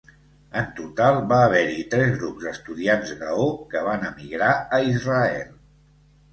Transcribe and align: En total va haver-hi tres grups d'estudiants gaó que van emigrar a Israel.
En 0.61 0.63
total 0.79 1.17
va 1.31 1.37
haver-hi 1.49 1.83
tres 1.91 2.09
grups 2.23 2.47
d'estudiants 2.47 3.13
gaó 3.21 3.47
que 3.75 3.87
van 3.91 4.11
emigrar 4.11 4.51
a 4.81 4.85
Israel. 4.97 5.49